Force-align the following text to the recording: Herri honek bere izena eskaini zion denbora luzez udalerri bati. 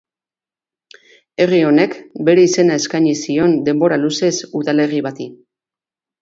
Herri 1.43 1.59
honek 1.71 1.93
bere 2.29 2.45
izena 2.45 2.79
eskaini 2.81 3.13
zion 3.27 3.53
denbora 3.69 4.01
luzez 4.05 4.33
udalerri 4.63 5.05
bati. 5.11 5.29